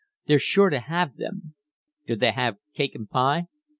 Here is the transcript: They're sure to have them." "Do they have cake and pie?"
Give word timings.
They're 0.25 0.39
sure 0.39 0.71
to 0.71 0.79
have 0.79 1.17
them." 1.17 1.53
"Do 2.07 2.15
they 2.15 2.31
have 2.31 2.57
cake 2.73 2.95
and 2.95 3.07
pie?" 3.07 3.43